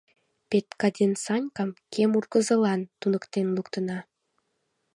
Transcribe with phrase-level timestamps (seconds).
[0.49, 3.99] —Петька ден Санькам кем ургызылан туныктен луктына.